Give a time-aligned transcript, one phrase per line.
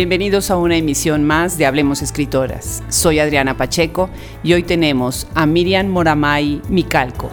[0.00, 2.82] Bienvenidos a una emisión más de Hablemos Escritoras.
[2.88, 4.08] Soy Adriana Pacheco
[4.42, 7.28] y hoy tenemos a Miriam Moramay Micalco.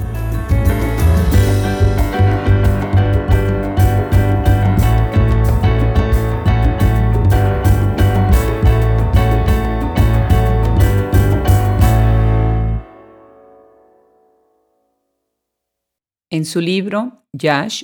[16.29, 17.83] En su libro, Yash,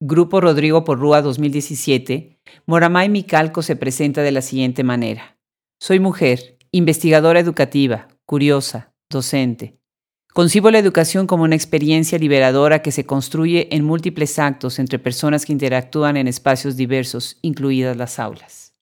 [0.00, 2.31] Grupo Rodrigo Porrúa 2017,
[2.66, 5.38] Moramay Micalco se presenta de la siguiente manera.
[5.80, 9.78] Soy mujer, investigadora educativa, curiosa, docente.
[10.32, 15.44] Concibo la educación como una experiencia liberadora que se construye en múltiples actos entre personas
[15.44, 18.72] que interactúan en espacios diversos, incluidas las aulas.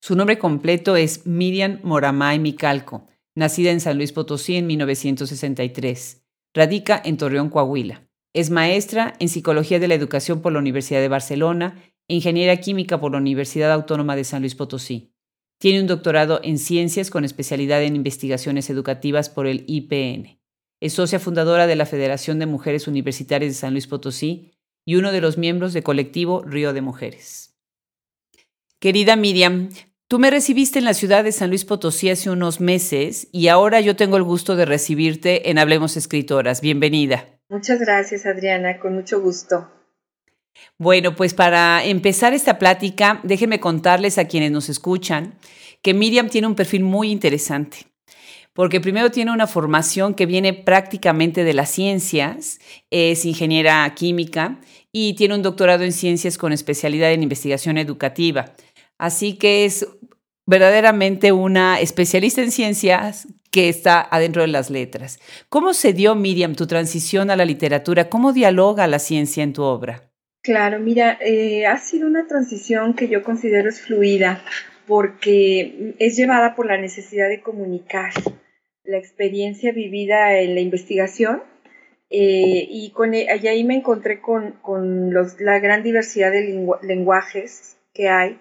[0.00, 6.22] Su nombre completo es Miriam Moramay Micalco, nacida en San Luis Potosí en 1963.
[6.54, 8.09] Radica en Torreón, Coahuila.
[8.32, 13.00] Es maestra en Psicología de la Educación por la Universidad de Barcelona e Ingeniera Química
[13.00, 15.12] por la Universidad Autónoma de San Luis Potosí.
[15.58, 20.40] Tiene un doctorado en Ciencias con especialidad en Investigaciones Educativas por el IPN.
[20.80, 24.52] Es socia fundadora de la Federación de Mujeres Universitarias de San Luis Potosí
[24.86, 27.58] y uno de los miembros del colectivo Río de Mujeres.
[28.78, 29.70] Querida Miriam,
[30.08, 33.80] tú me recibiste en la ciudad de San Luis Potosí hace unos meses y ahora
[33.80, 36.60] yo tengo el gusto de recibirte en Hablemos Escritoras.
[36.60, 37.39] Bienvenida.
[37.50, 39.68] Muchas gracias, Adriana, con mucho gusto.
[40.78, 45.34] Bueno, pues para empezar esta plática, déjenme contarles a quienes nos escuchan
[45.82, 47.88] que Miriam tiene un perfil muy interesante,
[48.52, 54.60] porque primero tiene una formación que viene prácticamente de las ciencias, es ingeniera química
[54.92, 58.54] y tiene un doctorado en ciencias con especialidad en investigación educativa.
[58.96, 59.88] Así que es
[60.50, 65.20] verdaderamente una especialista en ciencias que está adentro de las letras.
[65.48, 68.08] ¿Cómo se dio, Miriam, tu transición a la literatura?
[68.08, 70.10] ¿Cómo dialoga la ciencia en tu obra?
[70.42, 74.42] Claro, mira, eh, ha sido una transición que yo considero es fluida
[74.88, 78.12] porque es llevada por la necesidad de comunicar
[78.82, 81.44] la experiencia vivida en la investigación
[82.10, 84.56] eh, y, con, e, ahí me encontré con,
[85.38, 88.40] la gran diversidad de lenguajes que hay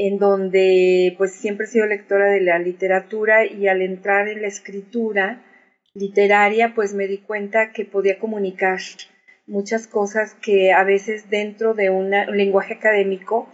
[0.00, 4.46] en donde pues siempre he sido lectora de la literatura y al entrar en la
[4.46, 5.44] escritura
[5.92, 8.78] literaria pues me di cuenta que podía comunicar
[9.48, 13.48] muchas cosas que a veces dentro de un lenguaje académico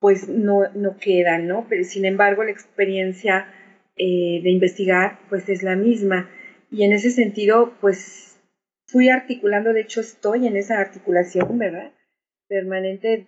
[0.00, 1.66] pues no, no quedan, ¿no?
[1.68, 3.52] Pero sin embargo la experiencia
[3.98, 6.30] eh, de investigar pues es la misma
[6.70, 8.40] y en ese sentido pues
[8.86, 11.92] fui articulando, de hecho estoy en esa articulación, ¿verdad?
[12.48, 13.26] Permanente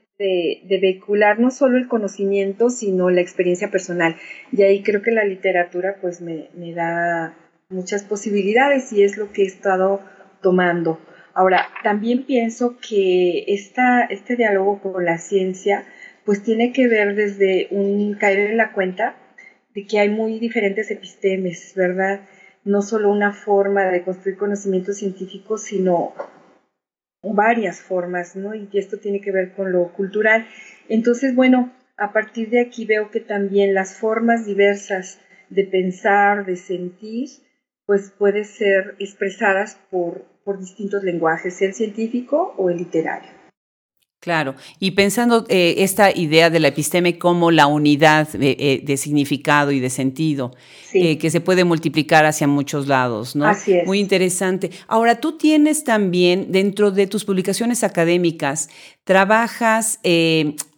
[0.62, 4.16] de, vehicular no solo el conocimiento, sino la experiencia personal.
[4.52, 7.34] Y ahí creo que la literatura pues me, me da
[7.68, 10.00] muchas posibilidades y es lo que he estado
[10.42, 10.98] tomando.
[11.34, 15.84] Ahora, también pienso que esta, este diálogo con la ciencia
[16.24, 19.16] pues tiene que ver desde un caer en la cuenta
[19.74, 22.20] de que hay muy diferentes epistemes, ¿verdad?
[22.64, 26.14] No solo una forma de construir conocimiento científico, sino
[27.32, 28.54] varias formas, ¿no?
[28.54, 30.46] Y esto tiene que ver con lo cultural.
[30.88, 36.56] Entonces, bueno, a partir de aquí veo que también las formas diversas de pensar, de
[36.56, 37.28] sentir,
[37.86, 43.34] pues pueden ser expresadas por, por distintos lenguajes, el científico o el literario.
[44.24, 49.70] Claro, y pensando eh, esta idea de la episteme como la unidad de, eh, significado
[49.70, 50.54] y de sentido,
[50.94, 53.44] eh, que se puede multiplicar hacia muchos lados, ¿no?
[53.44, 53.86] Así es.
[53.86, 54.70] Muy interesante.
[54.88, 58.70] Ahora, tú tienes también, dentro de tus publicaciones académicas,
[59.04, 60.00] trabajas,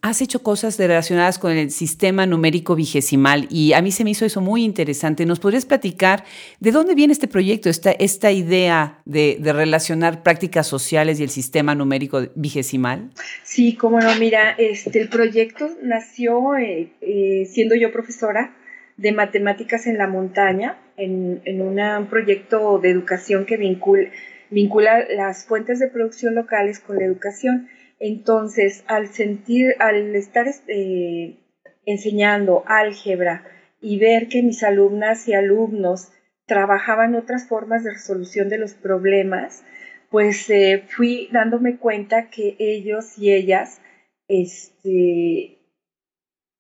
[0.08, 4.24] has hecho cosas relacionadas con el sistema numérico vigesimal y a mí se me hizo
[4.24, 5.26] eso muy interesante.
[5.26, 6.24] ¿Nos podrías platicar
[6.60, 11.74] de dónde viene este proyecto, esta, esta idea de, relacionar prácticas sociales y el sistema
[11.74, 13.10] numérico vigesimal?
[13.42, 18.54] Sí, cómo no, mira, este, el proyecto nació eh, eh, siendo yo profesora
[18.96, 24.08] de matemáticas en la montaña, en, en un proyecto de educación que vincula,
[24.50, 27.68] vincula las fuentes de producción locales con la educación.
[27.98, 31.38] Entonces, al sentir, al estar este,
[31.86, 33.44] enseñando álgebra
[33.80, 36.12] y ver que mis alumnas y alumnos
[36.46, 39.64] trabajaban otras formas de resolución de los problemas,
[40.10, 43.80] pues eh, fui dándome cuenta que ellos y ellas
[44.28, 45.58] este,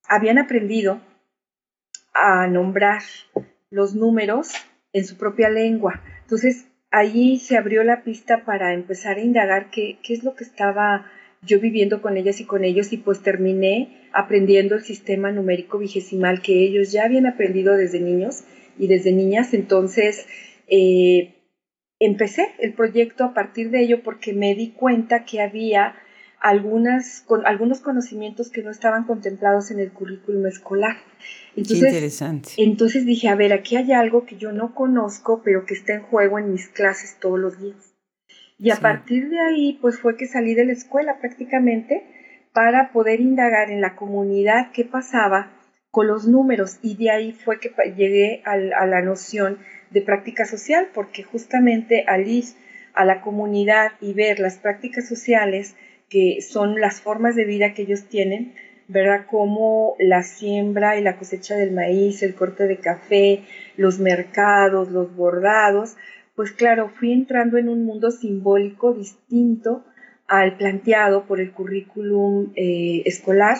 [0.08, 1.00] habían aprendido
[2.14, 3.02] a nombrar
[3.70, 4.52] los números
[4.92, 6.02] en su propia lengua.
[6.22, 10.44] Entonces, allí se abrió la pista para empezar a indagar qué, qué es lo que
[10.44, 11.10] estaba
[11.42, 16.42] yo viviendo con ellas y con ellos y pues terminé aprendiendo el sistema numérico vigesimal
[16.42, 18.44] que ellos ya habían aprendido desde niños
[18.78, 19.54] y desde niñas.
[19.54, 20.26] Entonces,
[20.68, 21.34] eh,
[21.98, 25.94] empecé el proyecto a partir de ello porque me di cuenta que había
[26.40, 30.96] algunas, con, algunos conocimientos que no estaban contemplados en el currículum escolar.
[31.56, 32.50] Entonces, Qué interesante.
[32.58, 36.02] Entonces dije, a ver, aquí hay algo que yo no conozco, pero que está en
[36.02, 37.95] juego en mis clases todos los días.
[38.58, 42.04] Y a partir de ahí, pues fue que salí de la escuela prácticamente
[42.52, 45.52] para poder indagar en la comunidad qué pasaba
[45.90, 49.58] con los números y de ahí fue que llegué a, la noción
[49.90, 52.44] de práctica social, porque justamente al ir
[52.94, 55.74] a la comunidad y ver las prácticas sociales,
[56.08, 58.54] que son las formas de vida que ellos tienen,
[58.88, 59.26] ¿verdad?
[59.26, 63.44] Como la siembra y la cosecha del maíz, el corte de café,
[63.76, 65.96] los mercados, los bordados,
[66.36, 69.84] pues claro, fui entrando en un mundo simbólico distinto
[70.28, 73.56] al planteado por el currículum eh, escolar,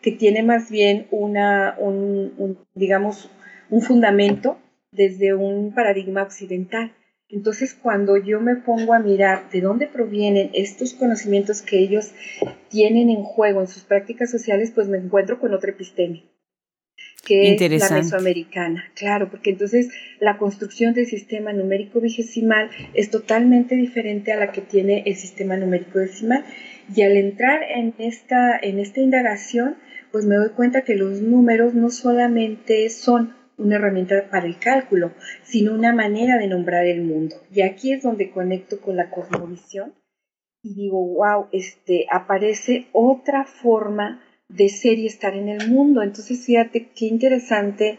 [0.00, 3.30] que tiene más bien una, un, digamos,
[3.68, 4.58] un fundamento
[4.92, 6.92] desde un paradigma occidental.
[7.28, 12.12] Entonces, cuando yo me pongo a mirar de dónde provienen estos conocimientos que ellos
[12.68, 16.24] tienen en juego en sus prácticas sociales, pues me encuentro con otra episteme,
[17.22, 18.84] que es la mesoamericana.
[18.94, 19.88] Claro, porque entonces
[20.20, 25.56] la construcción del sistema numérico vigesimal es totalmente diferente a la que tiene el sistema
[25.56, 26.44] numérico decimal.
[26.94, 29.76] Y al entrar en esta, en esta indagación,
[30.12, 35.12] pues me doy cuenta que los números no solamente son una herramienta para el cálculo,
[35.42, 37.36] sino una manera de nombrar el mundo.
[37.52, 39.92] Y aquí es donde conecto con la cosmovisión
[40.62, 46.02] y digo, wow, este, aparece otra forma de ser y estar en el mundo.
[46.02, 47.98] Entonces, fíjate qué interesante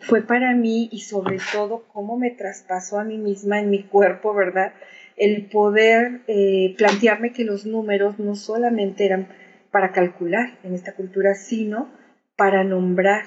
[0.00, 4.34] fue para mí y sobre todo cómo me traspasó a mí misma en mi cuerpo,
[4.34, 4.72] ¿verdad?
[5.16, 9.28] El poder eh, plantearme que los números no solamente eran
[9.70, 11.88] para calcular en esta cultura, sino
[12.36, 13.24] para nombrar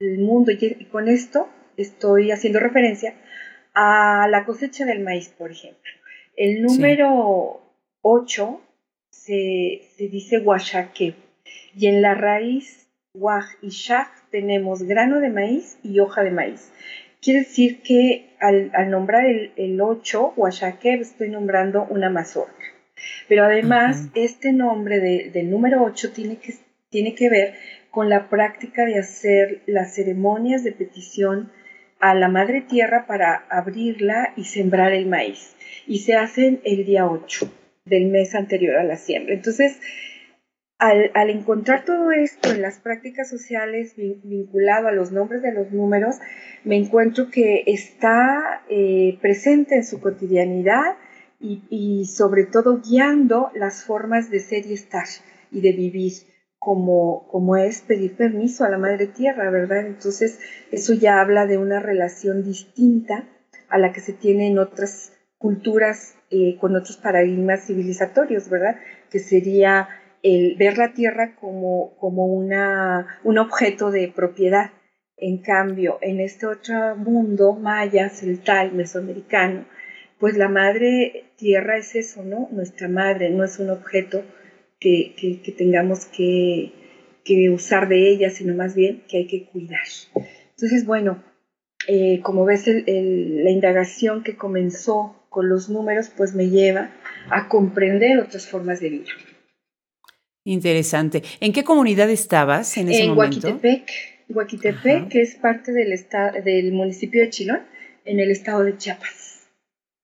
[0.00, 0.52] el mundo.
[0.52, 3.14] Y con esto estoy haciendo referencia
[3.74, 5.92] a la cosecha del maíz, por ejemplo.
[6.34, 7.60] El número
[8.02, 8.60] 8
[9.10, 11.14] se, dice huachaque
[11.78, 16.72] y en la raíz waj y shak tenemos grano de maíz y hoja de maíz.
[17.22, 22.64] Quiere decir que al, nombrar el, el 8, huachaque, estoy nombrando una mazorca.
[23.28, 24.98] Pero además, este nombre
[25.30, 26.54] del número 8 tiene que,
[26.90, 27.54] tiene que ver
[27.90, 31.52] con la práctica de hacer las ceremonias de petición
[32.00, 35.54] a la Madre Tierra para abrirla y sembrar el maíz.
[35.86, 37.52] Y se hacen el día 8
[37.84, 39.34] del mes anterior a la siembra.
[39.34, 39.80] Entonces,
[40.78, 46.16] al, encontrar todo esto en las prácticas sociales vinculado a los nombres de los números,
[46.64, 50.96] me encuentro que está eh, presente en su cotidianidad
[51.40, 55.06] y, y, sobre todo guiando las formas de ser y estar
[55.50, 56.12] y de vivir
[56.58, 59.86] como, como es pedir permiso a la Madre Tierra, ¿verdad?
[59.86, 60.40] Entonces,
[60.72, 63.28] eso ya habla de una relación distinta
[63.68, 68.76] a la que se tiene en otras culturas eh, con otros paradigmas civilizatorios, ¿verdad?
[69.10, 69.88] Que sería
[70.22, 74.70] el ver la Tierra como, como una, un objeto de propiedad.
[75.16, 79.64] En cambio, en este otro mundo maya, celtal, mesoamericano,
[80.18, 82.48] pues la Madre Tierra es eso, ¿no?
[82.52, 84.22] Nuestra Madre no es un objeto
[84.78, 85.14] que,
[85.56, 86.72] tengamos que,
[87.52, 89.86] usar de ella, sino más bien que hay que cuidar.
[90.50, 91.22] Entonces, bueno,
[91.86, 96.90] eh, como ves, la indagación que comenzó con los números, pues me lleva
[97.30, 99.10] a comprender otras formas de vida.
[100.48, 101.22] Interesante.
[101.40, 103.48] ¿En qué comunidad estabas en ese momento?
[103.48, 103.84] En
[104.30, 105.94] Huaquitepec, que es parte del,
[106.42, 107.60] del municipio de Chilón,
[108.06, 109.46] en el estado de Chiapas.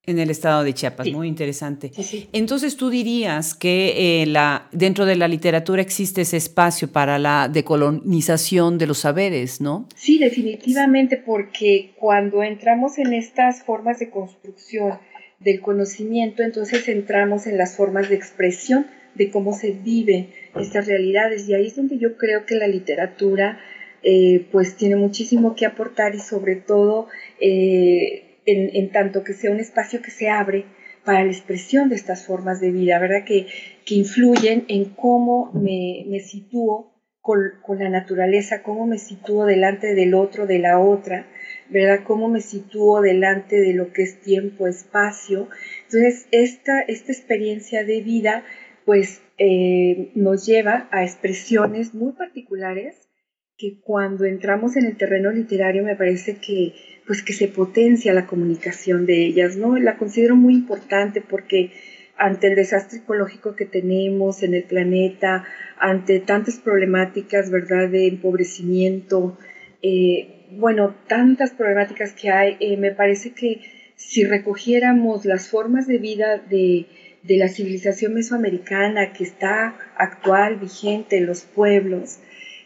[0.05, 1.91] En el estado de Chiapas, muy interesante.
[2.31, 7.49] Entonces tú dirías que eh, la, dentro de la literatura existe ese espacio para la
[7.51, 9.87] decolonización de los saberes, ¿no?
[9.95, 14.99] Sí, definitivamente, porque cuando entramos en estas formas de construcción
[15.39, 20.29] del conocimiento, entonces entramos en las formas de expresión de cómo se viven
[20.59, 21.47] estas realidades.
[21.49, 23.59] Y ahí es donde yo creo que la literatura
[24.03, 27.07] eh, pues tiene muchísimo que aportar y sobre todo...
[27.39, 30.65] Eh, en, tanto que sea un espacio que se abre
[31.03, 33.23] para la expresión de estas formas de vida, ¿verdad?
[33.25, 33.47] Que,
[33.85, 39.93] que influyen en cómo me, me sitúo con, con, la naturaleza, cómo me sitúo delante
[39.95, 41.27] del otro, de la otra,
[41.69, 42.03] ¿verdad?
[42.05, 45.47] Cómo me sitúo delante de lo que es tiempo, espacio.
[45.85, 48.43] Entonces, esta, esta experiencia de vida,
[48.85, 53.09] pues, eh, nos lleva a expresiones muy particulares
[53.57, 56.73] que cuando entramos en el terreno literario me parece que
[57.07, 59.77] pues que se potencia la comunicación de ellas, ¿no?
[59.77, 61.71] La considero muy importante porque
[62.17, 65.45] ante el desastre ecológico que tenemos en el planeta,
[65.77, 69.37] ante tantas problemáticas, ¿verdad?, de empobrecimiento,
[69.81, 73.61] eh, bueno, tantas problemáticas que hay, eh, me parece que
[73.95, 76.87] si recogiéramos las formas de vida de,
[77.27, 82.19] de la civilización mesoamericana que está actual, vigente en los pueblos,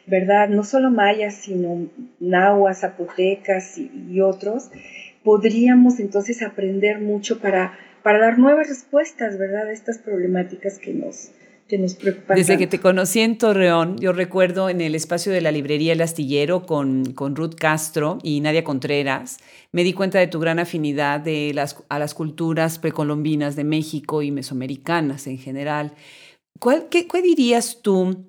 [0.05, 0.49] ¿verdad?
[0.49, 1.87] No solo mayas, sino
[2.19, 4.69] nahuas, zapotecas y, otros,
[5.23, 9.67] podríamos entonces aprender mucho para, para dar nuevas respuestas, ¿verdad?
[9.67, 11.31] A estas problemáticas que nos,
[11.69, 12.35] que nos preocupan.
[12.35, 16.01] Desde que te conocí en Torreón, yo recuerdo en el espacio de la librería El
[16.01, 19.37] Astillero con, con Ruth Castro y Nadia Contreras,
[19.71, 24.21] me di cuenta de tu gran afinidad de las, a las culturas precolombinas de México
[24.21, 25.93] y mesoamericanas en general.
[26.59, 28.25] ¿Cuál, qué, ¿Qué dirías tú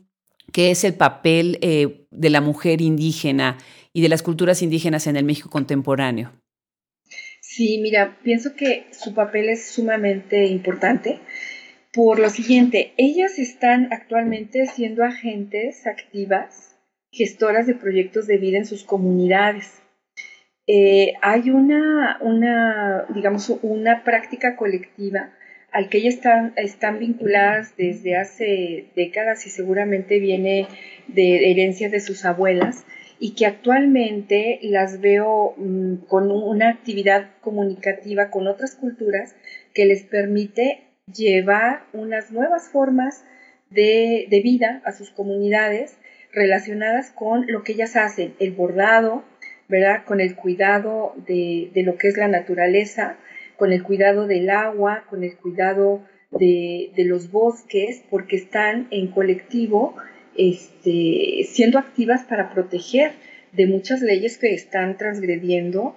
[0.53, 3.59] que es el papel eh, de la mujer indígena
[3.93, 6.33] y de las culturas indígenas en el México contemporáneo.
[7.41, 11.19] Sí, mira, pienso que su papel es sumamente importante
[11.93, 16.79] por lo siguiente, ellas están actualmente siendo agentes activas,
[17.11, 19.83] gestoras de proyectos de vida en sus comunidades.
[20.69, 25.33] Eh, hay una, una, digamos, una práctica colectiva
[25.73, 30.67] al que ellas están, están vinculadas desde hace décadas y seguramente viene
[31.09, 32.85] de herencia de sus abuelas
[33.19, 39.35] y que actualmente las veo mm, con una actividad comunicativa con otras culturas
[39.75, 43.25] que les permite llevar unas nuevas formas
[43.71, 45.97] de, vida a sus comunidades
[46.33, 49.25] relacionadas con lo que ellas hacen, el bordado,
[49.69, 50.05] ¿verdad?
[50.05, 53.17] Con el cuidado de, de lo que es la naturaleza,
[53.57, 59.97] con el cuidado del agua, con el cuidado de, los bosques, porque están en colectivo
[60.37, 63.13] este, siendo activas para proteger
[63.53, 65.97] de muchas leyes que están transgrediendo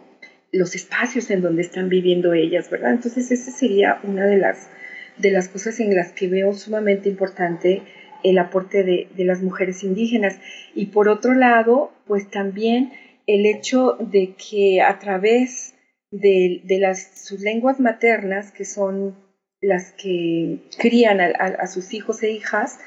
[0.52, 2.92] los espacios en donde están viviendo ellas, ¿verdad?
[2.92, 4.70] Entonces esa sería una de las,
[5.18, 7.84] de las cosas en las que veo sumamente importante
[8.24, 10.40] el aporte de, de las mujeres indígenas.
[10.76, 12.94] Y por otro lado, pues también
[13.28, 15.74] el hecho de que a través
[16.14, 19.18] de, las, sus lenguas maternas, que son
[19.62, 22.80] las que crían a, sus hijos e hijas,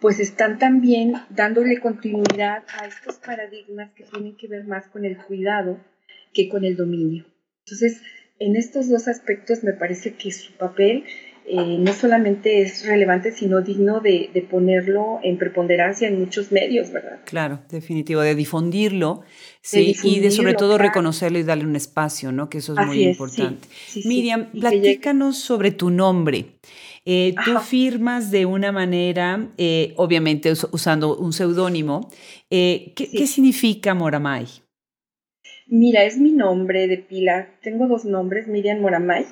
[0.00, 5.18] pues están también dándole continuidad a estos paradigmas que tienen que ver más con el
[5.18, 5.78] cuidado
[6.32, 7.26] que con el dominio.
[7.66, 8.00] Entonces,
[8.38, 11.04] en estos dos aspectos me parece que su papel
[11.46, 17.20] eh, no solamente es relevante, sino digno de, ponerlo en preponderancia en muchos medios, ¿verdad?
[17.24, 19.22] Claro, definitivo, de difundirlo,
[19.60, 22.48] sí, y de sobre todo reconocerlo y darle un espacio, ¿no?
[22.48, 23.68] Que eso es muy importante.
[24.04, 26.46] Miriam, platícanos sobre tu nombre.
[27.04, 32.10] Eh, tú firmas de una manera, eh, obviamente usando un seudónimo.
[32.48, 34.46] ¿qué, ¿Qué significa Moramay?
[35.66, 37.48] Mira, es mi nombre de pila.
[37.62, 39.24] Tengo dos nombres, Miriam Moramay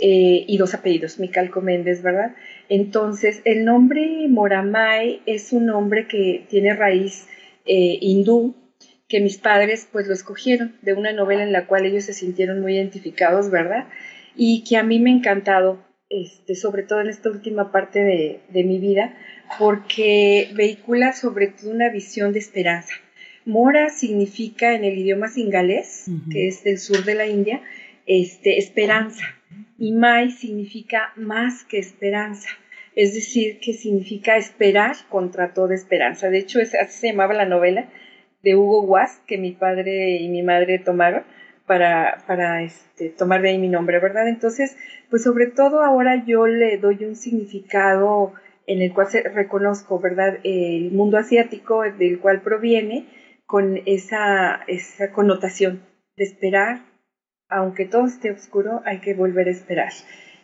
[0.00, 2.34] eh, y dos apellidos, Micalco Méndez, ¿verdad?
[2.68, 7.26] Entonces, el nombre Moramay es un nombre que tiene raíz
[7.66, 8.54] eh, hindú,
[9.08, 12.60] que mis padres pues lo escogieron de una novela en la cual ellos se sintieron
[12.60, 13.88] muy identificados, ¿verdad?
[14.36, 18.40] Y que a mí me ha encantado, este, sobre todo en esta última parte de,
[18.50, 19.16] de mi vida,
[19.58, 22.94] porque vehicula sobre todo una visión de esperanza.
[23.44, 27.62] Mora significa en el idioma singalés, que es del sur de la India,
[28.06, 29.39] este, esperanza
[29.78, 32.48] y Mai significa más que esperanza,
[32.94, 36.28] es decir, que significa esperar contra toda esperanza.
[36.28, 37.88] De hecho, así se llamaba la novela
[38.42, 41.24] de Hugo Wass que mi padre y mi madre tomaron
[41.66, 44.28] para, para este, tomar de ahí mi nombre, ¿verdad?
[44.28, 44.76] Entonces,
[45.08, 48.32] pues sobre todo ahora yo le doy un significado
[48.66, 50.38] en el cual reconozco, ¿verdad?
[50.42, 53.06] El mundo asiático del cual proviene
[53.46, 55.82] con esa, esa connotación
[56.16, 56.80] de esperar,
[57.50, 59.92] aunque todo esté oscuro, hay que volver a esperar.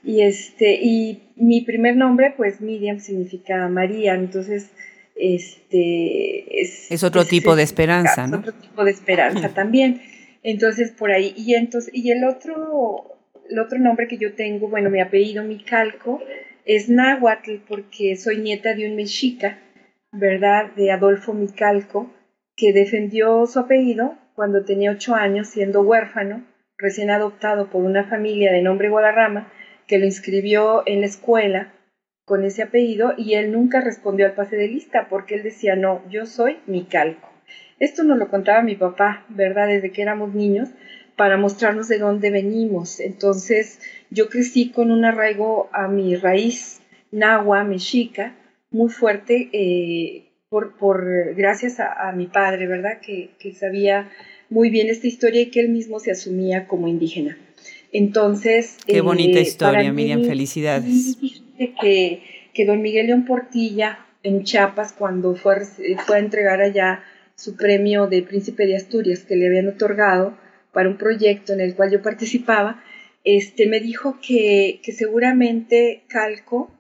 [0.03, 4.71] Y, este, y mi primer nombre, pues Miriam significa María, entonces
[5.17, 8.39] este es, otro tipo de esperanza, ¿no?
[8.39, 10.03] Otro tipo de esperanza también.
[10.43, 14.91] Entonces por ahí y entonces y el otro el otro nombre que yo tengo, bueno,
[14.91, 16.21] mi apellido Micalco
[16.65, 19.59] es Náhuatl porque soy nieta de un mexica,
[20.13, 20.73] ¿verdad?
[20.77, 22.13] De Adolfo Micalco,
[22.57, 26.45] que defendió su apellido cuando tenía ocho años siendo huérfano
[26.79, 29.53] recién adoptado por una familia de nombre Guadarrama,
[29.87, 31.73] que lo inscribió en la escuela
[32.25, 36.03] con ese apellido y él nunca respondió al pase de lista porque él decía, no,
[36.11, 37.31] yo soy mi calco.
[37.79, 39.69] Esto nos lo contaba mi papá, ¿verdad?
[39.69, 40.71] Desde que éramos niños,
[41.17, 43.01] para mostrarnos de dónde venimos.
[43.01, 43.81] Entonces,
[44.11, 48.35] yo crecí con un arraigo a mi raíz nahua, mexica,
[48.71, 53.01] muy fuerte, eh, por, por, gracias a, mi padre, ¿verdad?
[53.01, 54.11] Que, que sabía
[54.51, 57.39] muy bien esta historia y que él mismo se asumía como indígena.
[57.93, 58.77] Entonces...
[58.87, 61.17] Qué bonita eh, historia, Miriam, felicidades.
[61.81, 62.23] Que,
[62.53, 65.57] que don Miguel León Portilla en Chiapas, cuando fue,
[66.05, 67.03] fue a entregar allá
[67.37, 70.37] su premio de Príncipe de Asturias que le habían otorgado
[70.73, 72.83] para un proyecto en el cual yo participaba,
[73.25, 76.71] este, me dijo que, seguramente calco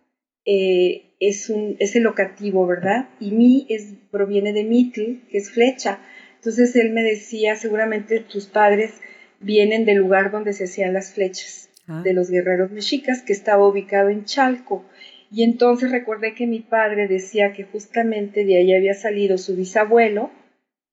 [0.44, 3.08] eh, es, un, es el locativo, ¿verdad?
[3.20, 5.98] Y mi es, proviene de mitl, que es flecha.
[6.46, 8.92] Entonces él me decía, seguramente tus padres
[9.40, 12.02] vienen del lugar donde se hacían las flechas ah.
[12.04, 14.84] de los guerreros mexicas, que estaba ubicado en Chalco.
[15.28, 20.30] Y entonces recordé que mi padre decía que justamente de ahí había salido su bisabuelo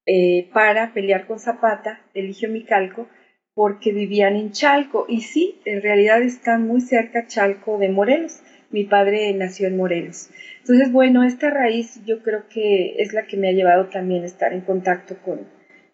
[0.08, 3.08] eh, para pelear con Zapata, Eligio Micalco,
[3.54, 5.06] porque vivían en Chalco.
[5.08, 8.42] Y sí, en realidad están muy cerca Chalco de Morelos.
[8.72, 10.32] Mi padre nació en Morelos.
[10.64, 14.28] Entonces, bueno, esta raíz yo creo que es la que me ha llevado también a
[14.28, 15.42] estar en contacto con,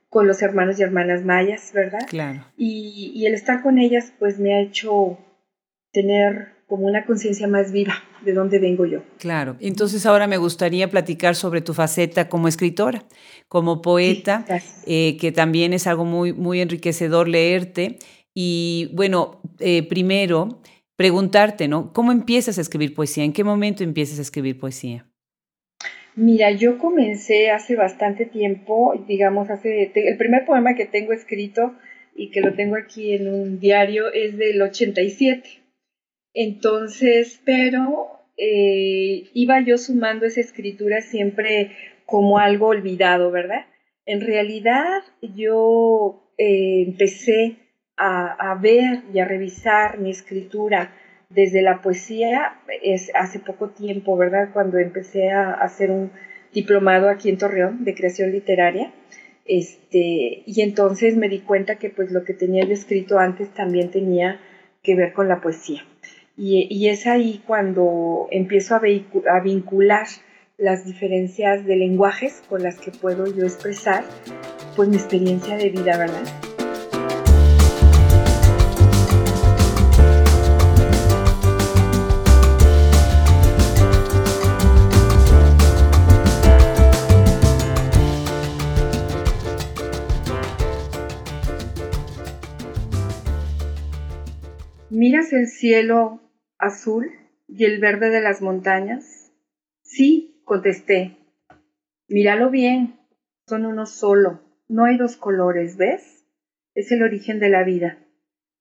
[0.09, 2.05] con los hermanos y hermanas mayas, ¿verdad?
[2.07, 2.45] Claro.
[2.55, 5.17] Y, y el estar con ellas, pues me ha hecho
[5.91, 9.01] tener como una conciencia más viva de dónde vengo yo.
[9.17, 13.03] Claro, entonces ahora me gustaría platicar sobre tu faceta como escritora,
[13.47, 14.45] como poeta,
[14.85, 17.97] eh, que también es algo muy, muy enriquecedor leerte.
[18.35, 20.61] Y bueno, eh, primero
[20.99, 21.93] preguntarte, ¿no?
[21.93, 23.23] ¿Cómo empiezas a escribir poesía?
[23.23, 25.05] ¿En qué momento empiezas a escribir poesía?
[26.17, 31.73] Mira, yo comencé hace bastante tiempo, digamos, hace el primer poema que tengo escrito
[32.17, 35.41] y que lo tengo aquí en un diario es del 87.
[36.33, 43.67] Entonces, pero eh, iba yo sumando esa escritura siempre como algo olvidado, ¿verdad?
[44.05, 47.68] En realidad yo eh, empecé
[47.99, 50.91] a, ver y a revisar mi escritura
[51.29, 54.49] desde la poesía es hace poco tiempo, ¿verdad?
[54.53, 56.11] Cuando empecé a hacer un
[56.53, 58.91] diplomado aquí en Torreón de creación literaria.
[59.45, 63.91] Este, y entonces me di cuenta que pues lo que tenía yo escrito antes también
[63.91, 64.39] tenía
[64.81, 65.83] que ver con la poesía.
[66.37, 68.81] Y, es ahí cuando empiezo a,
[69.29, 70.07] a vincular
[70.57, 74.05] las diferencias de lenguajes con las que puedo yo expresar
[74.77, 76.48] pues mi experiencia de vida, ¿verdad?
[95.31, 96.21] El cielo
[96.57, 97.11] azul
[97.47, 99.31] y el verde de las montañas?
[99.83, 101.17] Sí, contesté.
[102.07, 102.99] Míralo bien,
[103.47, 106.25] son uno solo, no hay dos colores, ¿ves?
[106.73, 107.99] Es el origen de la vida.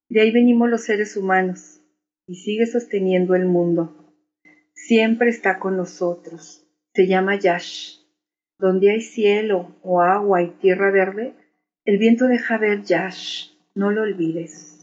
[0.09, 1.81] De ahí venimos los seres humanos
[2.27, 4.15] y sigue sosteniendo el mundo.
[4.75, 6.67] Siempre está con nosotros.
[6.95, 7.99] Se llama Yash.
[8.59, 11.35] Donde hay cielo o agua y tierra verde,
[11.85, 13.53] el viento deja ver Yash.
[13.75, 14.78] No lo olvides.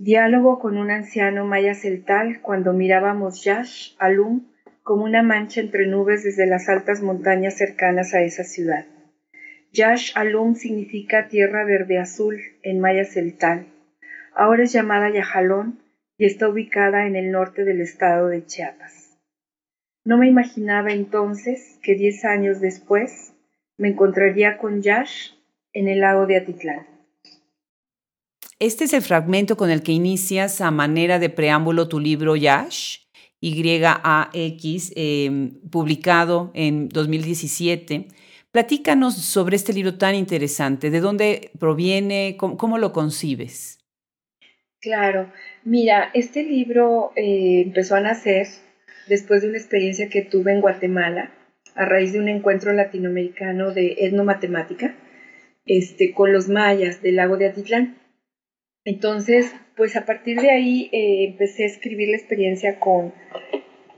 [0.00, 4.46] Diálogo con un anciano maya celtal cuando mirábamos Yash Alum
[4.84, 8.86] como una mancha entre nubes desde las altas montañas cercanas a esa ciudad.
[9.72, 13.66] Yash Alum significa tierra verde azul en maya celtal.
[14.36, 15.80] Ahora es llamada Yajalón
[16.16, 19.18] y está ubicada en el norte del estado de Chiapas.
[20.04, 23.32] No me imaginaba entonces que diez años después
[23.76, 25.32] me encontraría con Yash
[25.72, 26.97] en el lago de Atitlán.
[28.60, 32.98] Este es el fragmento con el que inicias a manera de preámbulo tu libro Yash,
[33.40, 38.08] Y-A-X, em, publicado en 2017.
[38.50, 40.90] Platícanos sobre este libro tan interesante.
[40.90, 42.36] ¿De dónde proviene?
[42.36, 43.78] ¿Cómo, lo concibes?
[44.80, 45.30] Claro,
[45.62, 48.48] mira, este libro eh, empezó a nacer
[49.06, 51.32] después de una experiencia que tuve en Guatemala
[51.76, 54.96] a raíz de un encuentro latinoamericano de etnomatemática
[55.64, 57.98] este, con los mayas del lago de Atitlán.
[58.84, 63.12] Entonces, pues a partir de ahí eh, empecé a escribir la experiencia con,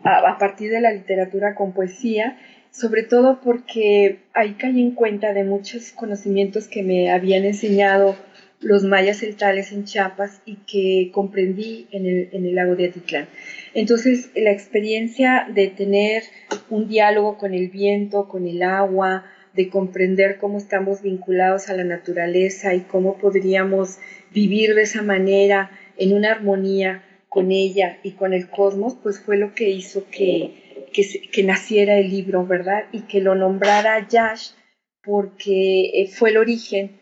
[0.05, 2.39] a, partir de la literatura con poesía,
[2.71, 8.17] sobre todo porque ahí caí en cuenta de muchos conocimientos que me habían enseñado
[8.61, 13.27] los mayas celtales en Chiapas y que comprendí en el, en el lago de Atitlán.
[13.73, 16.25] Entonces, la experiencia de tener
[16.69, 21.85] un diálogo con el viento, con el agua, de comprender cómo estamos vinculados a la
[21.85, 23.99] naturaleza y cómo podríamos
[24.33, 29.37] vivir de esa manera en una armonía con ella y con el cosmos, pues fue
[29.37, 32.85] lo que hizo que, que, naciera el libro, ¿verdad?
[32.93, 34.51] Y que lo nombrara Yash
[35.03, 37.01] porque eh, fue el origen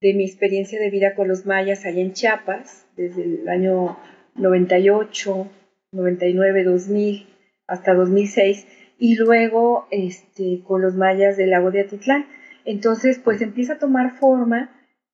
[0.00, 3.98] de mi experiencia de vida con los mayas allá en Chiapas, desde el año
[4.34, 5.50] 98,
[5.92, 7.26] 99, 2000
[7.66, 8.66] hasta 2006
[8.98, 12.26] y luego este, con los mayas del lago de Atitlán.
[12.64, 14.70] Entonces, pues empieza a tomar forma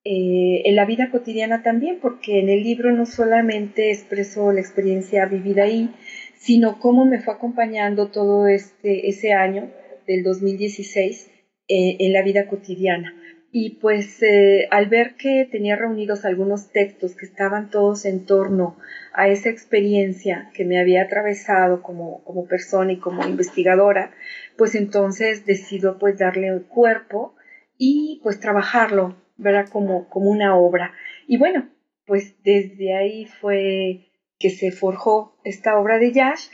[0.09, 5.25] eh, en la vida cotidiana también, porque en el libro no solamente expreso la experiencia
[5.25, 5.89] vivida ahí,
[6.37, 9.69] sino cómo me fue acompañando todo este, ese año
[10.07, 11.29] del 2016
[11.67, 13.13] eh, en la vida cotidiana.
[13.51, 18.77] y pues eh, al ver que tenía reunidos algunos textos que estaban todos en torno
[19.13, 24.11] a esa experiencia que me había atravesado como, como persona y como investigadora,
[24.57, 27.35] pues entonces decido pues darle cuerpo
[27.77, 29.69] y pues trabajarlo, ¿verdad?
[29.69, 30.93] Como, como una obra.
[31.27, 31.69] Y bueno,
[32.05, 34.07] pues desde ahí fue
[34.39, 36.47] que se forjó esta obra de Yash,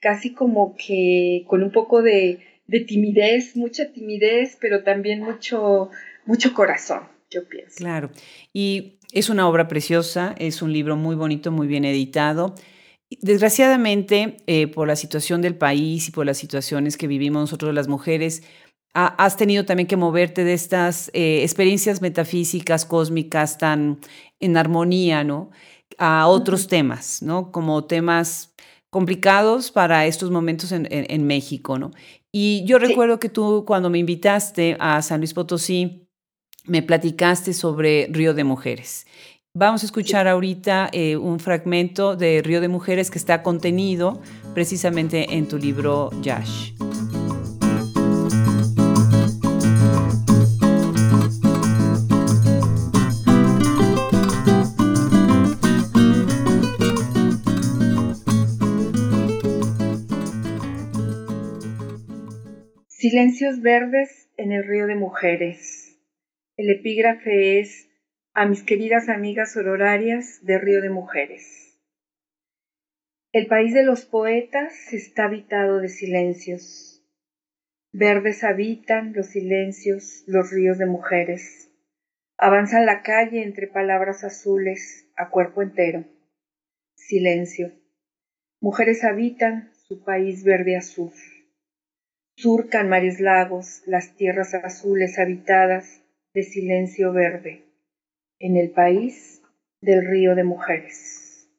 [0.00, 5.90] casi como que con un poco de, de timidez, mucha timidez, pero también mucho
[6.26, 7.00] mucho corazón,
[7.30, 7.76] yo pienso.
[7.76, 8.10] Claro,
[8.52, 12.54] y es una obra preciosa, es un libro muy bonito, muy bien editado.
[13.20, 17.88] Desgraciadamente, eh, por la situación del país y por las situaciones que vivimos nosotros las
[17.88, 18.44] mujeres,
[18.92, 23.98] has tenido también que moverte de estas eh, experiencias metafísicas, cósmicas, tan
[24.40, 25.50] en armonía, ¿no?
[25.98, 27.52] A otros temas, ¿no?
[27.52, 28.54] Como temas
[28.90, 31.92] complicados para estos momentos en, en, México, ¿no?
[32.32, 36.08] Y yo recuerdo que tú cuando me invitaste a San Luis Potosí,
[36.66, 39.06] me platicaste sobre Río de Mujeres.
[39.52, 44.20] Vamos a escuchar ahorita eh, un fragmento de Río de Mujeres que está contenido
[44.54, 46.72] precisamente en tu libro Yash.
[63.10, 65.98] Silencios verdes en el río de mujeres.
[66.56, 67.90] El epígrafe es
[68.34, 71.76] a mis queridas amigas horarias de Río de Mujeres.
[73.32, 77.04] El país de los poetas está habitado de silencios.
[77.90, 81.68] Verdes habitan los silencios, los ríos de mujeres.
[82.38, 86.04] Avanzan la calle entre palabras azules a cuerpo entero.
[86.94, 87.72] Silencio.
[88.60, 91.10] Mujeres habitan su país verde azul.
[92.40, 96.00] Surcan mares lagos, las tierras azules habitadas
[96.32, 97.66] de silencio verde
[98.38, 99.42] en el país
[99.82, 101.50] del río de mujeres.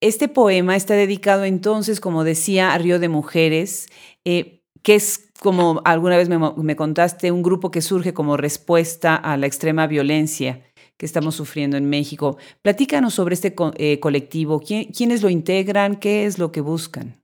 [0.00, 3.86] Este poema está dedicado entonces, como decía, a Río de Mujeres,
[4.24, 9.36] eh, que es, como alguna vez me, contaste, un grupo que surge como respuesta a
[9.36, 10.64] la extrema violencia
[10.96, 12.36] que estamos sufriendo en México.
[12.62, 16.00] Platícanos sobre este eh, colectivo, ¿quiénes lo integran?
[16.00, 17.23] ¿Qué es lo que buscan?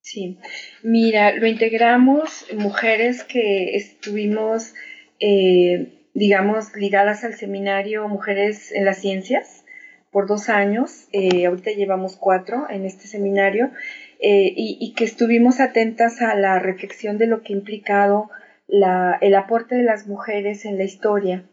[0.00, 0.38] Sí,
[0.82, 4.74] mira, lo integramos mujeres que estuvimos
[5.20, 9.64] eh, digamos, ligadas al seminario Mujeres en las Ciencias
[10.10, 13.70] por dos años, eh, ahorita llevamos cuatro en este seminario,
[14.20, 18.30] eh, y, que estuvimos atentas a la reflexión de lo que ha implicado
[18.68, 21.44] el aporte de las mujeres en la historia,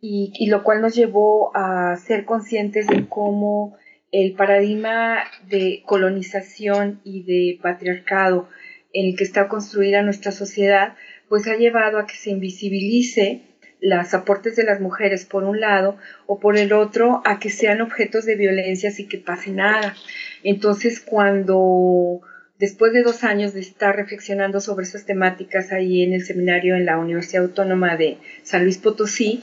[0.00, 3.76] y, y, lo cual nos llevó a ser conscientes de cómo
[4.12, 8.48] el paradigma de colonización y de patriarcado
[8.92, 10.94] en el que está construida nuestra sociedad,
[11.28, 13.42] pues ha llevado a que se invisibilice
[13.80, 15.96] los aportes de las mujeres por un lado
[16.26, 19.94] o por el otro a que sean objetos de violencia y que pase nada.
[20.42, 22.20] Entonces cuando
[22.58, 26.84] después de dos años de estar reflexionando sobre esas temáticas ahí en el seminario en
[26.84, 29.42] la Universidad Autónoma de San Luis Potosí,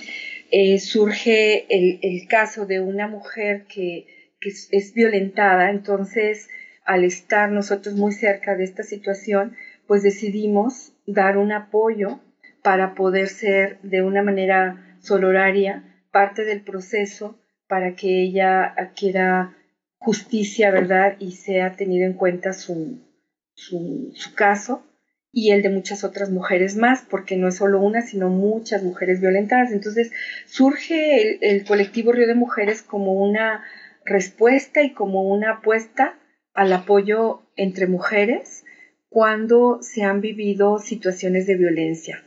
[0.52, 4.06] eh, surge el, caso de una mujer que,
[4.48, 5.70] es violentada.
[5.70, 6.50] Entonces,
[6.86, 9.56] al estar nosotros muy cerca de esta situación,
[9.88, 12.20] pues decidimos dar un apoyo
[12.62, 19.56] para poder ser de una manera soloraria parte del proceso para que ella adquiera
[19.98, 21.16] justicia, ¿verdad?
[21.20, 23.00] Y sea tenido en cuenta su,
[23.54, 24.84] su, caso
[25.32, 29.20] y el de muchas otras mujeres más, porque no es solo una, sino muchas mujeres
[29.20, 29.72] violentadas.
[29.72, 30.12] Entonces
[30.46, 33.64] surge el, el colectivo Río de Mujeres como una
[34.08, 36.18] respuesta y como una apuesta
[36.54, 38.64] al apoyo entre mujeres
[39.10, 42.24] cuando se han vivido situaciones de violencia.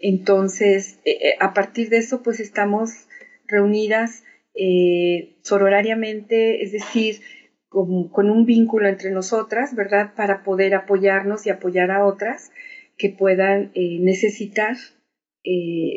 [0.00, 3.08] Entonces, eh, eh, a partir de eso, pues estamos
[3.46, 7.20] reunidas eh, sororariamente, es decir,
[7.68, 10.12] con, un vínculo entre nosotras, ¿verdad?
[10.14, 12.50] Para poder apoyarnos y apoyar a otras
[12.98, 14.76] que puedan necesitar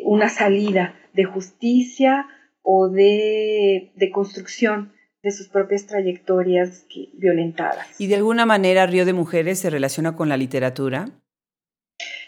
[0.05, 2.27] una salida de justicia
[2.61, 4.94] o de, de construcción
[5.25, 7.99] de sus propias trayectorias violentadas.
[7.99, 11.09] ¿Y de alguna manera Río de Mujeres se relaciona con la literatura?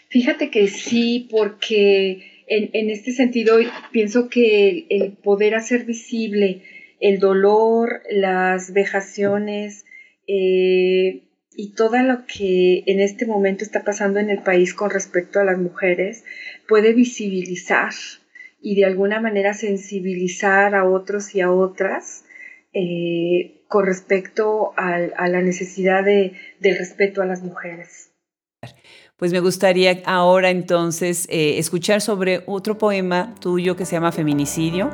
[0.08, 3.56] Fíjate que sí, porque en, este sentido
[3.92, 6.62] pienso que el, poder hacer visible
[6.98, 9.84] el dolor, las vejaciones
[10.26, 11.22] eh,
[11.56, 15.44] y todo lo que en este momento está pasando en el país con respecto a
[15.44, 16.24] las mujeres
[16.66, 17.92] puede visibilizar
[18.60, 22.24] y de alguna manera sensibilizar a otros y a otras
[22.72, 28.12] eh, con respecto a, la necesidad de, del respeto a las mujeres.
[29.16, 34.90] Pues me gustaría ahora entonces eh, escuchar sobre otro poema tuyo que se llama Feminicidio.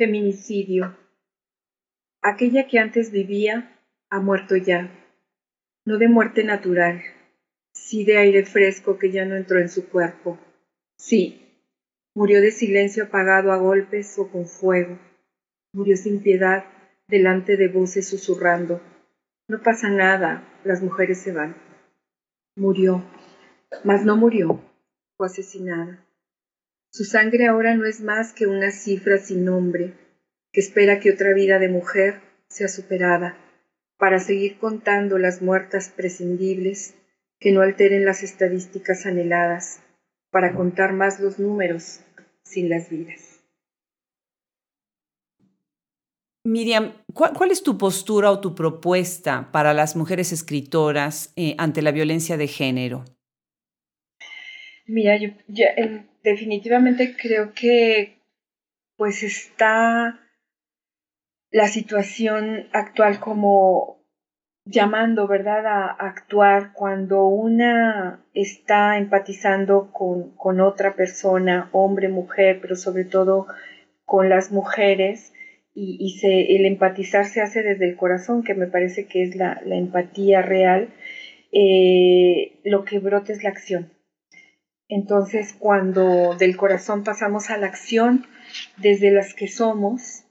[0.00, 0.96] Feminicidio.
[2.22, 4.90] Aquella que antes vivía ha muerto ya,
[5.84, 7.02] no de muerte natural,
[7.74, 10.38] sí de aire fresco que ya no entró en su cuerpo.
[10.96, 11.54] Sí,
[12.14, 14.98] murió de silencio apagado a golpes o con fuego.
[15.74, 16.64] Murió sin piedad
[17.06, 18.80] delante de voces susurrando.
[19.48, 21.54] No pasa nada, las mujeres se van.
[22.56, 23.04] Murió,
[23.84, 24.62] mas no murió,
[25.18, 26.02] fue asesinada.
[26.92, 29.94] Su sangre ahora no es más que una cifra sin nombre,
[30.52, 33.38] que espera que otra vida de mujer sea superada,
[33.96, 36.94] para seguir contando las muertas prescindibles
[37.38, 39.82] que no alteren las estadísticas anheladas,
[40.30, 42.00] para contar más los números
[42.42, 43.40] sin las vidas.
[46.44, 51.92] Miriam, ¿cuál, es tu postura o tu propuesta para las mujeres escritoras eh, ante la
[51.92, 53.04] violencia de género?
[54.92, 58.18] Mira, yo, eh, definitivamente creo que
[58.96, 60.18] pues está
[61.52, 64.04] la situación actual como
[64.64, 72.74] llamando, ¿verdad?, a, actuar cuando una está empatizando con, con, otra persona, hombre, mujer, pero
[72.74, 73.46] sobre todo
[74.04, 75.32] con las mujeres,
[75.72, 79.36] y, y se, el empatizar se hace desde el corazón, que me parece que es
[79.36, 80.88] la, la empatía real,
[81.52, 83.99] eh, lo que brota es la acción.
[84.90, 88.26] Entonces, cuando del corazón pasamos a la acción,
[88.76, 90.24] desde las que somos,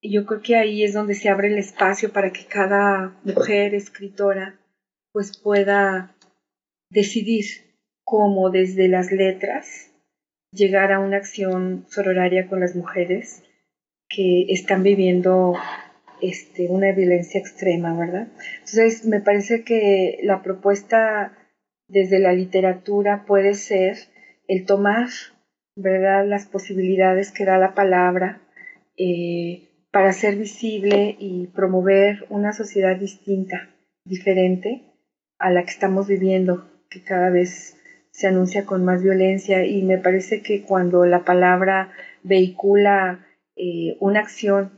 [0.00, 4.60] yo creo que ahí es donde se abre el espacio para que cada mujer escritora
[5.12, 6.14] pues pueda
[6.88, 7.44] decidir
[8.04, 9.90] cómo desde las letras
[10.52, 13.42] llegar a una acción sororaria con las mujeres
[14.08, 15.54] que están viviendo
[16.22, 18.28] este, una violencia extrema, ¿verdad?
[18.60, 21.35] Entonces, me parece que la propuesta
[21.88, 23.96] desde la literatura puede ser
[24.48, 25.08] el tomar,
[25.76, 28.40] ¿verdad?, las posibilidades que da la palabra
[28.96, 33.68] eh, para ser visible y promover una sociedad distinta,
[34.04, 34.82] diferente
[35.38, 37.76] a la que estamos viviendo, que cada vez
[38.10, 44.20] se anuncia con más violencia y me parece que cuando la palabra vehicula eh, una
[44.20, 44.70] acción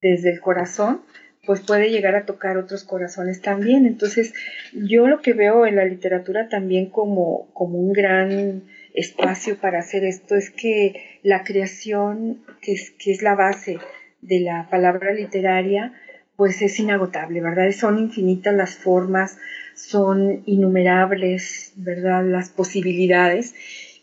[0.00, 1.02] desde el corazón,
[1.46, 3.86] pues puede llegar a tocar otros corazones también.
[3.86, 4.34] Entonces,
[4.74, 10.04] yo lo que veo en la literatura también como, como un gran espacio para hacer
[10.04, 13.78] esto es que la creación, que es, que es la base
[14.20, 15.92] de la palabra literaria,
[16.36, 17.70] pues es inagotable, ¿verdad?
[17.72, 19.38] Son infinitas las formas,
[19.74, 22.24] son innumerables, ¿verdad?
[22.24, 23.54] Las posibilidades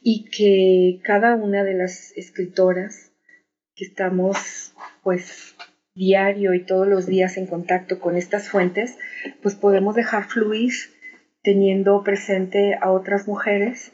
[0.02, 3.12] y que cada una de las escritoras
[3.76, 5.53] que estamos pues
[5.96, 8.98] diario y todos los días en contacto con estas fuentes,
[9.42, 10.74] pues podemos dejar fluir
[11.44, 13.94] teniendo presente a otras mujeres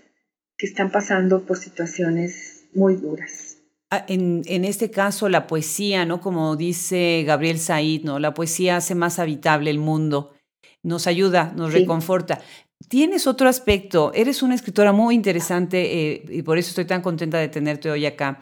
[0.58, 3.58] que están pasando por situaciones muy duras.
[3.92, 6.22] Ah, en, este caso, la poesía, ¿no?
[6.22, 8.20] Como dice Gabriel Said, ¿no?
[8.20, 10.36] La poesía hace más habitable el mundo,
[10.84, 12.40] nos ayuda, nos reconforta.
[12.88, 17.40] Tienes otro aspecto, eres una escritora muy interesante eh, y por eso estoy tan contenta
[17.40, 18.40] de tenerte hoy acá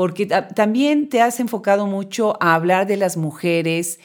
[0.00, 4.00] porque también te has enfocado mucho a hablar de las mujeres,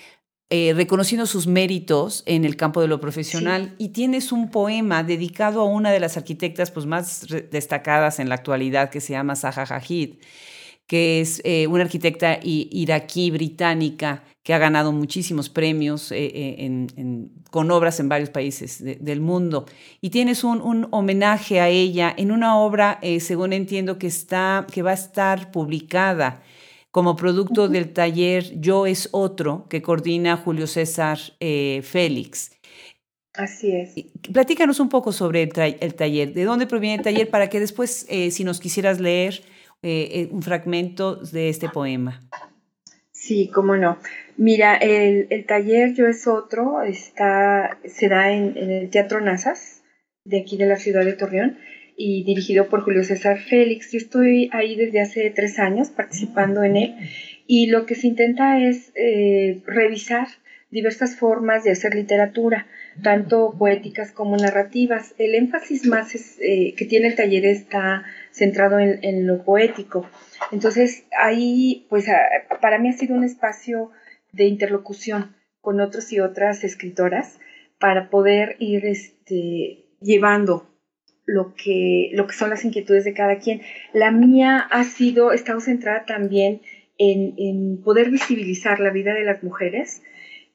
[0.49, 5.61] eh, reconociendo sus méritos en el campo de lo profesional y tienes un poema dedicado
[5.61, 9.63] a una de las arquitectas pues, más destacadas en la actualidad que se llama Zaha
[9.63, 10.15] Hadid
[10.87, 16.87] que es eh, una arquitecta iraquí británica que ha ganado muchísimos premios eh, eh,
[17.49, 19.65] con obras en varios países del mundo.
[20.01, 24.91] Y tienes un, homenaje a ella en una obra, según entiendo, que, está, que va
[24.91, 26.43] a estar publicada
[26.91, 32.51] como producto del taller Yo es Otro, que coordina Julio César Félix.
[33.33, 33.95] Así es.
[34.31, 38.05] Platícanos un poco sobre el, el, taller, de dónde proviene el taller, para que después,
[38.29, 39.41] si nos quisieras leer,
[39.87, 42.19] eh, eh, un fragmento de este poema.
[43.11, 43.99] Sí, cómo no.
[44.35, 49.83] Mira, el, taller Yo es otro está, se da en, el Teatro Nazas,
[50.23, 51.59] de aquí de la ciudad de Torreón,
[51.95, 53.91] y dirigido por Julio César Félix.
[53.91, 56.95] Yo estoy ahí desde hace tres años participando en él,
[57.45, 60.29] y lo que se intenta es eh, revisar
[60.71, 62.65] diversas formas de hacer literatura,
[63.03, 65.13] tanto poéticas como narrativas.
[65.19, 68.03] El énfasis más que tiene el taller está
[68.35, 70.05] centrado en, lo poético.
[70.51, 72.05] Entonces, ahí, pues,
[72.61, 73.91] para mí ha sido un espacio
[74.33, 77.39] de interlocución con otros y otras escritoras
[77.79, 80.69] para poder ir este, llevando
[81.25, 83.61] lo que, lo que son las inquietudes de cada quien.
[83.93, 86.61] La mía ha sido, he estado centrada también
[86.97, 90.01] en, en poder visibilizar la vida de las mujeres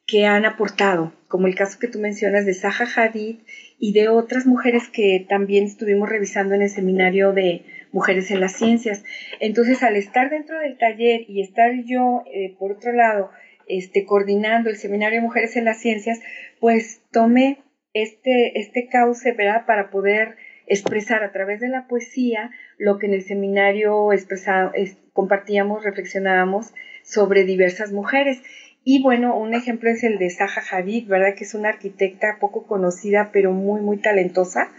[0.05, 3.37] que han aportado, como el caso que tú mencionas de Zaha Hadid
[3.79, 8.53] y de otras mujeres que también estuvimos revisando en el seminario de Mujeres en las
[8.53, 9.03] Ciencias.
[9.39, 13.31] Entonces, al estar dentro del taller y estar yo, eh, por otro lado,
[13.67, 16.19] este, coordinando el seminario de Mujeres en las Ciencias,
[16.59, 17.59] pues tomé
[17.93, 20.35] este, este cauce, ¿verdad?, para poder
[20.67, 24.71] expresar a través de la poesía lo que en el seminario expresado,
[25.13, 26.73] compartíamos, reflexionábamos
[27.03, 28.41] sobre diversas mujeres.
[28.83, 31.35] Y bueno, un ejemplo es el de Zaha Hadid, ¿verdad?
[31.35, 34.71] Que es una arquitecta poco conocida, pero muy, muy talentosa,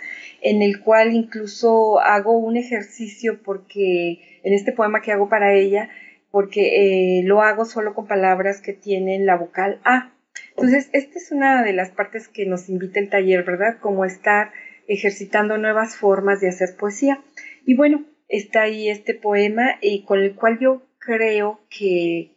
[0.43, 5.89] en el cual incluso hago un ejercicio porque en este poema que hago para ella,
[6.31, 10.13] porque eh, lo hago solo con palabras que tienen la vocal A.
[10.51, 13.79] Entonces, esta es una de las partes que nos invita el taller, ¿verdad?
[13.81, 14.51] Como estar
[14.89, 17.21] ejercitando nuevas formas de hacer poesía.
[17.65, 22.33] Y bueno, está ahí este poema y con el cual yo creo que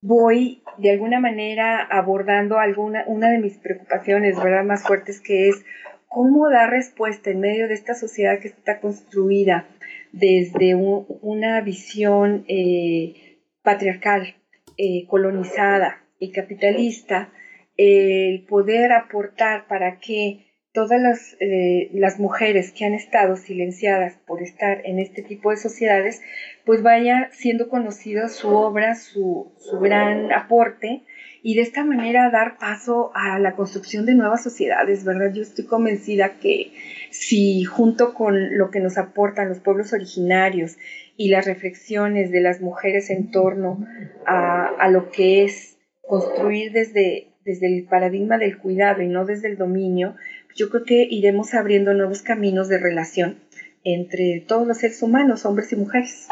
[0.00, 4.64] voy de alguna manera abordando alguna una de mis preocupaciones, ¿verdad?
[4.64, 5.64] Más fuertes que es
[6.08, 9.68] cómo dar respuesta en medio de esta sociedad que está construida
[10.12, 14.36] desde una visión eh, patriarcal,
[14.78, 17.30] eh, colonizada y capitalista,
[17.76, 24.42] el poder aportar para que todas las, eh, las, mujeres que han estado silenciadas por
[24.42, 26.20] estar en este tipo de sociedades,
[26.66, 31.02] pues vaya siendo conocida su obra, su, su, gran aporte
[31.46, 35.32] y de esta manera dar paso a la construcción de nuevas sociedades, ¿verdad?
[35.32, 36.72] Yo estoy convencida que
[37.12, 40.76] si junto con lo que nos aportan los pueblos originarios
[41.16, 43.86] y las reflexiones de las mujeres en torno
[44.26, 49.46] a, a lo que es construir desde, desde el paradigma del cuidado y no desde
[49.46, 50.16] el dominio,
[50.56, 53.38] yo creo que iremos abriendo nuevos caminos de relación
[53.84, 56.26] entre todos los seres humanos, hombres y mujeres.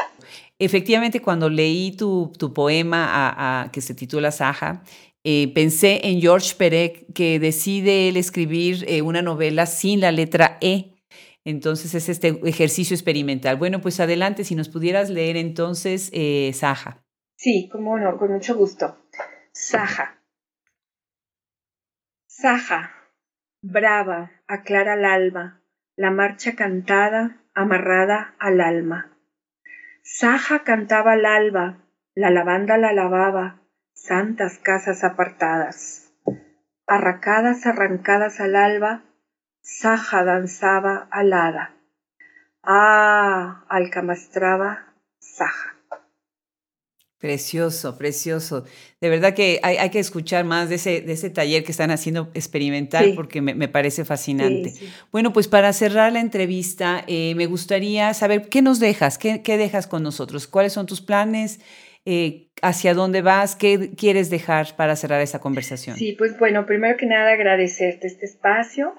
[0.58, 4.82] Efectivamente, cuando leí tu, poema que se titula Saja,
[5.24, 10.58] eh, pensé en George Perec, que decide él escribir eh, una novela sin la letra
[10.60, 10.92] E.
[11.46, 13.56] Entonces es este ejercicio experimental.
[13.56, 17.02] Bueno, pues adelante, si nos pudieras leer entonces eh, Saja.
[17.36, 18.98] Sí, cómo no, con mucho gusto.
[19.52, 20.20] Saja.
[22.26, 22.90] Saja,
[23.62, 25.60] brava, aclara el alba,
[25.96, 29.13] la marcha cantada, amarrada al alma.
[30.06, 31.78] Saja cantaba al alba,
[32.14, 33.56] la lavanda la lavaba,
[33.94, 36.12] santas casas apartadas.
[36.86, 39.00] Arracadas arrancadas al alba,
[39.62, 41.72] Saja danzaba alada.
[42.62, 45.73] Ah, alcamastraba Saja.
[47.24, 48.66] Precioso, precioso.
[49.00, 52.30] De verdad que hay, que escuchar más de ese, de ese taller que están haciendo
[52.34, 54.74] experimental porque me, parece fascinante.
[55.10, 59.86] Bueno, pues para cerrar la entrevista, eh, me gustaría saber qué nos dejas, qué, dejas
[59.86, 61.60] con nosotros, cuáles son tus planes,
[62.04, 65.96] eh, hacia dónde vas, qué quieres dejar para cerrar esa conversación.
[65.96, 68.92] Sí, pues bueno, primero que nada agradecerte este espacio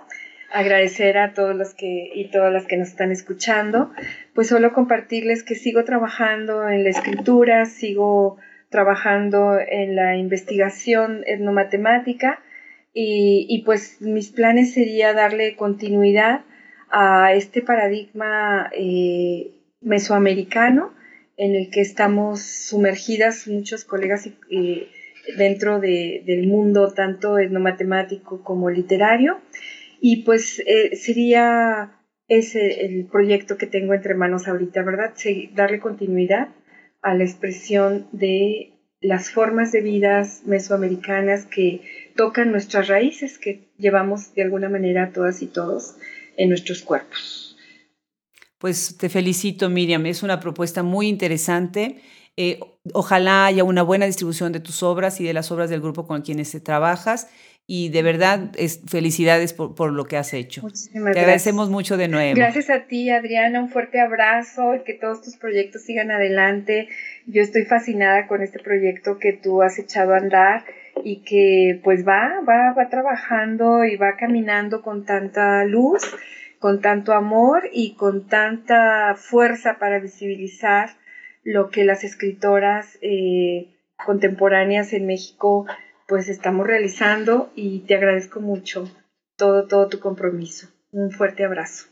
[0.55, 3.91] agradecer a todos los que y todas las que nos están escuchando,
[4.33, 8.37] pues solo compartirles que sigo trabajando en la escritura, sigo
[8.69, 12.41] trabajando en la investigación etnomatemática
[12.93, 16.45] y, y pues mis planes sería darle continuidad
[16.89, 20.93] a este paradigma eh, mesoamericano
[21.35, 24.29] en el que estamos sumergidas muchos colegas
[25.37, 29.41] dentro de, del mundo tanto etnomatemático como literario
[30.07, 35.15] y pues eh, sería ese el proyecto que tengo entre manos ahorita, ¿verdad?
[35.55, 36.49] darle continuidad
[37.01, 41.81] a la expresión de las formas de vidas mesoamericanas que
[42.15, 45.95] tocan nuestras raíces que llevamos de alguna manera todas y todos
[46.37, 47.57] en nuestros cuerpos.
[48.59, 50.05] Pues te felicito, Miriam.
[50.05, 51.99] Es una propuesta muy interesante.
[52.37, 52.59] Eh,
[52.93, 56.21] ojalá haya una buena distribución de tus obras y de las obras del grupo con
[56.21, 57.27] quienes trabajas
[57.67, 60.61] y de verdad es, felicidades por, lo que has hecho.
[60.61, 62.35] Muchísimas Te agradecemos mucho de nuevo.
[62.35, 66.89] Gracias a ti, Adriana, un fuerte abrazo y que todos tus proyectos sigan adelante.
[67.25, 70.63] Yo estoy fascinada con este proyecto que tú has echado a andar
[71.03, 76.03] y que pues va, va, va trabajando y va caminando con tanta luz,
[76.59, 80.89] con tanto amor y con tanta fuerza para visibilizar
[81.43, 83.69] lo que las escritoras eh,
[84.05, 85.65] contemporáneas en México
[86.07, 88.89] pues estamos realizando y te agradezco mucho
[89.37, 90.67] todo, todo tu compromiso.
[90.91, 91.87] Un fuerte abrazo.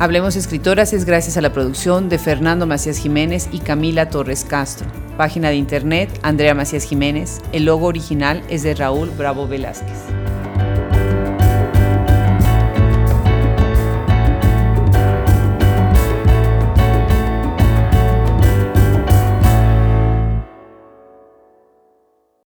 [0.00, 5.07] Hablemos Escritoras es gracias a la producción de Fernando Macías Jiménez y Camila Torres Castro.
[5.18, 7.40] Página de internet Andrea Macías Jiménez.
[7.50, 10.17] El logo original es de Raúl Bravo Velázquez.